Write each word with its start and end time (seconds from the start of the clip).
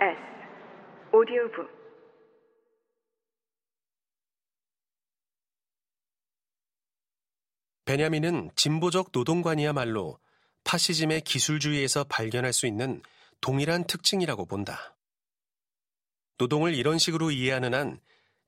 S 0.00 0.16
오디오북 1.12 1.68
베냐민은 7.84 8.52
진보적 8.54 9.08
노동관이야말로 9.12 10.20
파시즘의 10.62 11.22
기술주의에서 11.22 12.04
발견할 12.04 12.52
수 12.52 12.68
있는 12.68 13.02
동일한 13.40 13.88
특징이라고 13.88 14.46
본다. 14.46 14.96
노동을 16.36 16.74
이런 16.74 16.98
식으로 16.98 17.32
이해하는 17.32 17.74
한 17.74 18.00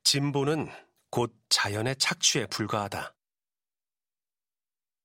진보는 0.05 0.69
곧 1.09 1.35
자연의 1.49 1.97
착취에 1.97 2.45
불과하다. 2.45 3.13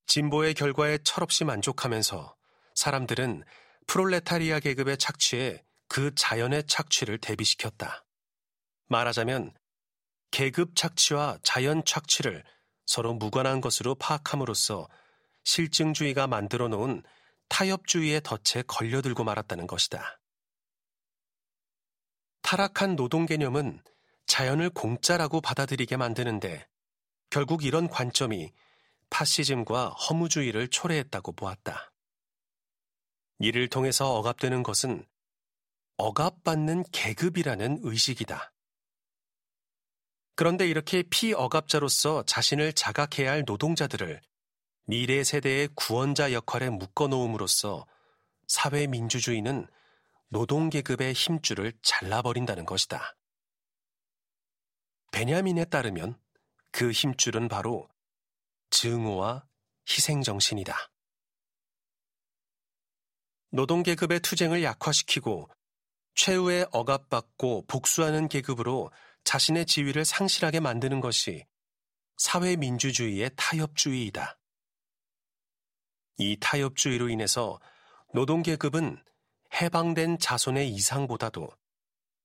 진보의 0.06 0.54
결과에 0.54 0.98
철없이 0.98 1.44
만족하면서 1.44 2.36
사람들은 2.76 3.42
프롤레타리아 3.88 4.60
계급의 4.60 4.98
착취에 4.98 5.65
그 5.88 6.14
자연의 6.14 6.66
착취를 6.66 7.18
대비시켰다. 7.18 8.04
말하자면 8.88 9.54
계급 10.30 10.76
착취와 10.76 11.38
자연 11.42 11.84
착취를 11.84 12.44
서로 12.84 13.14
무관한 13.14 13.60
것으로 13.60 13.94
파악함으로써 13.96 14.88
실증주의가 15.44 16.26
만들어 16.26 16.68
놓은 16.68 17.02
타협주의의 17.48 18.22
덫에 18.22 18.62
걸려들고 18.66 19.24
말았다는 19.24 19.66
것이다. 19.66 20.20
타락한 22.42 22.96
노동 22.96 23.26
개념은 23.26 23.82
자연을 24.26 24.70
공짜라고 24.70 25.40
받아들이게 25.40 25.96
만드는데 25.96 26.66
결국 27.30 27.64
이런 27.64 27.88
관점이 27.88 28.52
파시즘과 29.10 29.90
허무주의를 29.90 30.68
초래했다고 30.68 31.32
보았다. 31.32 31.92
이를 33.38 33.68
통해서 33.68 34.14
억압되는 34.14 34.62
것은 34.62 35.06
억압받는 35.96 36.84
계급이라는 36.92 37.80
의식이다. 37.82 38.52
그런데 40.34 40.68
이렇게 40.68 41.02
피억압자로서 41.02 42.24
자신을 42.24 42.74
자각해야 42.74 43.30
할 43.30 43.44
노동자들을 43.46 44.20
미래 44.84 45.24
세대의 45.24 45.70
구원자 45.74 46.32
역할에 46.32 46.68
묶어놓음으로써 46.68 47.86
사회민주주의는 48.46 49.66
노동계급의 50.28 51.14
힘줄을 51.14 51.72
잘라버린다는 51.82 52.66
것이다. 52.66 53.16
베냐민에 55.12 55.64
따르면 55.64 56.20
그 56.70 56.90
힘줄은 56.90 57.48
바로 57.48 57.88
증오와 58.70 59.46
희생정신이다. 59.88 60.76
노동계급의 63.50 64.20
투쟁을 64.20 64.62
약화시키고 64.62 65.48
최후의 66.16 66.66
억압받고 66.72 67.66
복수하는 67.66 68.28
계급으로 68.28 68.90
자신의 69.24 69.66
지위를 69.66 70.04
상실하게 70.04 70.60
만드는 70.60 71.00
것이 71.00 71.46
사회민주주의의 72.16 73.30
타협주의이다. 73.36 74.38
이 76.18 76.38
타협주의로 76.40 77.10
인해서 77.10 77.60
노동계급은 78.14 79.02
해방된 79.60 80.18
자손의 80.18 80.70
이상보다도 80.70 81.48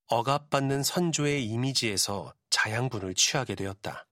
억압받는 0.07 0.83
선조의 0.83 1.45
이미지에서 1.45 2.33
자양분을 2.49 3.13
취하게 3.15 3.55
되었다. 3.55 4.07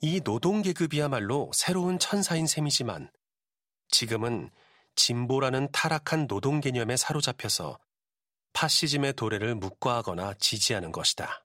이 0.00 0.20
노동계급이야말로 0.24 1.52
새로운 1.54 2.00
천사인 2.00 2.48
셈이지만 2.48 3.10
지금은 3.88 4.50
진보라는 4.94 5.70
타락한 5.72 6.26
노동 6.26 6.60
개념에 6.60 6.96
사로잡혀서 6.96 7.78
파시즘의 8.52 9.14
도래를 9.14 9.54
묵과하거나 9.54 10.34
지지하는 10.38 10.92
것이다. 10.92 11.44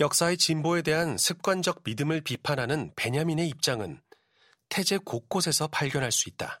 역사의 0.00 0.38
진보에 0.38 0.82
대한 0.82 1.16
습관적 1.16 1.82
믿음을 1.84 2.20
비판하는 2.20 2.92
베냐민의 2.96 3.48
입장은 3.48 4.00
태제 4.68 4.98
곳곳에서 4.98 5.68
발견할 5.68 6.10
수 6.10 6.28
있다. 6.28 6.60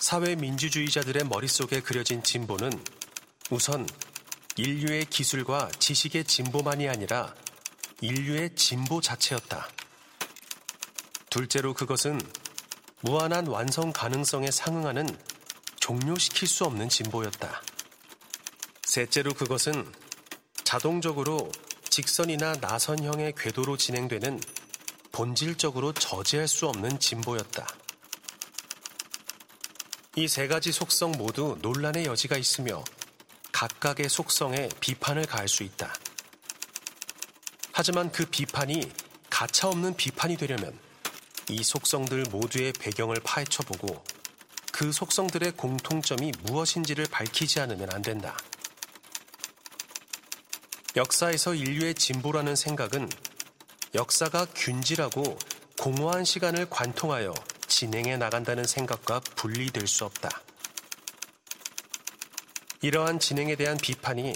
사회 0.00 0.36
민주주의자들의 0.36 1.24
머릿속에 1.24 1.80
그려진 1.80 2.22
진보는 2.22 2.70
우선 3.50 3.86
인류의 4.56 5.06
기술과 5.06 5.70
지식의 5.78 6.24
진보만이 6.24 6.88
아니라 6.88 7.34
인류의 8.00 8.54
진보 8.54 9.00
자체였다. 9.00 9.68
둘째로 11.38 11.72
그것은 11.72 12.20
무한한 13.00 13.46
완성 13.46 13.92
가능성에 13.92 14.50
상응하는 14.50 15.06
종료시킬 15.78 16.48
수 16.48 16.64
없는 16.64 16.88
진보였다. 16.88 17.62
셋째로 18.82 19.34
그것은 19.34 19.88
자동적으로 20.64 21.52
직선이나 21.90 22.54
나선형의 22.60 23.34
궤도로 23.38 23.76
진행되는 23.76 24.40
본질적으로 25.12 25.92
저지할 25.92 26.48
수 26.48 26.66
없는 26.66 26.98
진보였다. 26.98 27.68
이 30.16 30.26
세 30.26 30.48
가지 30.48 30.72
속성 30.72 31.12
모두 31.12 31.56
논란의 31.62 32.06
여지가 32.06 32.36
있으며 32.36 32.82
각각의 33.52 34.08
속성에 34.08 34.70
비판을 34.80 35.26
가할 35.26 35.46
수 35.46 35.62
있다. 35.62 35.94
하지만 37.70 38.10
그 38.10 38.26
비판이 38.26 38.90
가차없는 39.30 39.94
비판이 39.94 40.36
되려면 40.36 40.87
이 41.50 41.62
속성들 41.62 42.24
모두의 42.30 42.72
배경을 42.74 43.16
파헤쳐보고 43.24 44.02
그 44.72 44.92
속성들의 44.92 45.52
공통점이 45.52 46.32
무엇인지를 46.42 47.06
밝히지 47.10 47.60
않으면 47.60 47.92
안 47.92 48.02
된다. 48.02 48.36
역사에서 50.96 51.54
인류의 51.54 51.94
진보라는 51.94 52.54
생각은 52.56 53.08
역사가 53.94 54.46
균질하고 54.54 55.38
공허한 55.78 56.24
시간을 56.24 56.68
관통하여 56.70 57.32
진행해 57.66 58.16
나간다는 58.16 58.64
생각과 58.64 59.20
분리될 59.36 59.86
수 59.86 60.04
없다. 60.04 60.28
이러한 62.82 63.18
진행에 63.18 63.56
대한 63.56 63.76
비판이 63.76 64.34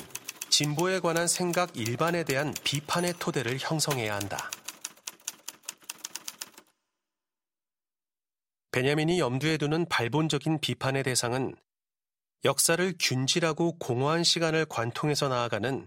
진보에 0.49 1.01
관한 1.01 1.29
생각 1.29 1.77
일반에 1.77 2.25
대한 2.25 2.55
비판의 2.65 3.15
토대를 3.19 3.59
형성해야 3.61 4.15
한다. 4.15 4.51
베냐민이 8.73 9.21
염두에 9.21 9.59
두는 9.59 9.87
발본적인 9.89 10.61
비판의 10.61 11.03
대상은 11.03 11.55
역사를 12.45 12.95
균질하고 12.99 13.79
공허한 13.79 14.25
시간을 14.25 14.65
관통해서 14.65 15.29
나아가는 15.29 15.87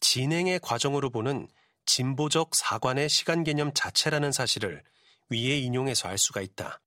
진행의 0.00 0.60
과정으로 0.60 1.10
보는 1.10 1.48
진보적 1.86 2.54
사관의 2.54 3.08
시간 3.08 3.44
개념 3.44 3.72
자체라는 3.74 4.30
사실을 4.30 4.84
위에 5.30 5.58
인용해서 5.58 6.08
알 6.08 6.18
수가 6.18 6.42
있다. 6.42 6.80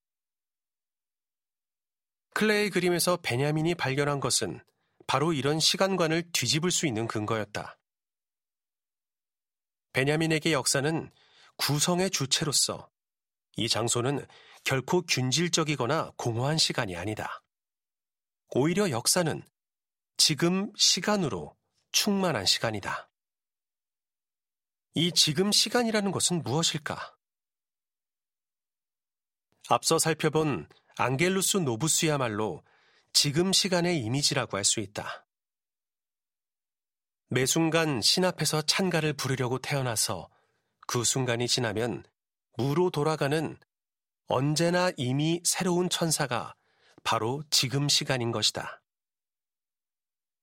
클레의 2.35 2.69
그림에서 2.69 3.17
베냐민이 3.17 3.75
발견한 3.75 4.19
것은 4.19 4.63
바로 5.07 5.33
이런 5.33 5.59
시간관을 5.59 6.31
뒤집을 6.31 6.71
수 6.71 6.85
있는 6.85 7.07
근거였다. 7.07 7.77
베냐민에게 9.93 10.53
역사는 10.53 11.11
구성의 11.57 12.11
주체로서 12.11 12.89
이 13.57 13.67
장소는 13.67 14.25
결코 14.63 15.01
균질적이거나 15.01 16.13
공허한 16.17 16.57
시간이 16.57 16.95
아니다. 16.95 17.43
오히려 18.49 18.89
역사는 18.89 19.41
지금 20.17 20.71
시간으로 20.75 21.55
충만한 21.91 22.45
시간이다. 22.45 23.09
이 24.93 25.11
지금 25.13 25.51
시간이라는 25.51 26.11
것은 26.11 26.43
무엇일까? 26.43 27.17
앞서 29.69 29.97
살펴본 29.97 30.67
앙겔루스 30.97 31.57
노부스야말로 31.57 32.63
지금 33.13 33.53
시간의 33.53 33.99
이미지라고 33.99 34.57
할 34.57 34.63
수 34.65 34.79
있다. 34.79 35.25
매 37.29 37.45
순간 37.45 38.01
신 38.01 38.25
앞에서 38.25 38.61
찬가를 38.61 39.13
부르려고 39.13 39.57
태어나서 39.57 40.29
그 40.87 41.05
순간이 41.05 41.47
지나면 41.47 42.03
무로 42.57 42.89
돌아가는 42.89 43.57
언제나 44.31 44.91
이미 44.95 45.41
새로운 45.43 45.89
천사가 45.89 46.55
바로 47.03 47.43
지금 47.49 47.89
시간인 47.89 48.31
것이다. 48.31 48.81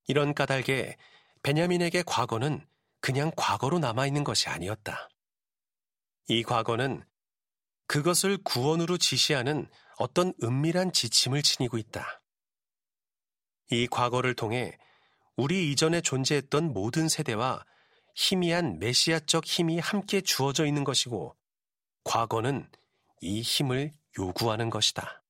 이런 0.08 0.35
까닭에 0.35 0.99
베냐민에게 1.43 2.02
과거는 2.06 2.67
그냥 3.00 3.31
과거로 3.35 3.79
남아있는 3.79 4.25
것이 4.25 4.50
아니었다. 4.50 5.08
이 6.26 6.43
과거는 6.43 7.02
그것을 7.87 8.37
구원으로 8.44 8.99
지시하는 8.99 9.70
어떤 9.96 10.35
은밀한 10.43 10.93
지침을 10.93 11.43
지니고 11.43 11.79
있다. 11.79 12.20
이 13.70 13.87
과거를 13.87 14.35
통해 14.35 14.76
우리 15.35 15.73
이전에 15.73 16.02
존재했던 16.02 16.75
모든 16.75 17.08
세대와 17.08 17.64
희미한 18.14 18.79
메시아적 18.81 19.46
힘이 19.46 19.79
함께 19.79 20.20
주어져 20.20 20.67
있는 20.67 20.85
것이고, 20.85 21.35
과거는 22.05 22.69
이 23.20 23.41
힘을 23.41 23.93
요구하는 24.19 24.70
것이다. 24.70 25.23